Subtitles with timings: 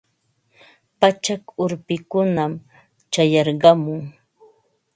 [0.99, 2.53] Pachak urpikunam
[3.13, 4.01] chayarqamun.